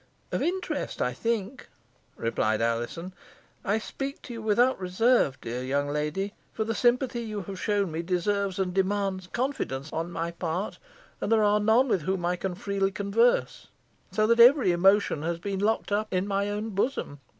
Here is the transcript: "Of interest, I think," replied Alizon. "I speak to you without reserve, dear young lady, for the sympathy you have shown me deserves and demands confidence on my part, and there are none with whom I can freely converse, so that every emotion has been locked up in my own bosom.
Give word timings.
"Of 0.31 0.41
interest, 0.41 0.99
I 0.99 1.13
think," 1.13 1.67
replied 2.15 2.59
Alizon. 2.59 3.13
"I 3.63 3.77
speak 3.77 4.19
to 4.23 4.33
you 4.33 4.41
without 4.41 4.79
reserve, 4.81 5.39
dear 5.41 5.61
young 5.61 5.89
lady, 5.89 6.33
for 6.53 6.63
the 6.63 6.73
sympathy 6.73 7.21
you 7.21 7.43
have 7.43 7.59
shown 7.59 7.91
me 7.91 8.01
deserves 8.01 8.57
and 8.57 8.73
demands 8.73 9.27
confidence 9.27 9.93
on 9.93 10.11
my 10.11 10.31
part, 10.31 10.79
and 11.21 11.31
there 11.31 11.43
are 11.43 11.59
none 11.59 11.87
with 11.87 12.01
whom 12.01 12.25
I 12.25 12.35
can 12.35 12.55
freely 12.55 12.89
converse, 12.89 13.67
so 14.11 14.25
that 14.25 14.39
every 14.39 14.71
emotion 14.71 15.21
has 15.21 15.37
been 15.37 15.59
locked 15.59 15.91
up 15.91 16.11
in 16.11 16.25
my 16.27 16.49
own 16.49 16.71
bosom. 16.71 17.19